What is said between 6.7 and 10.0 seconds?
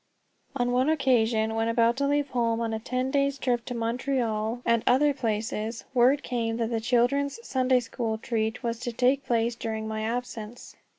the children's Sunday school treat was to take place during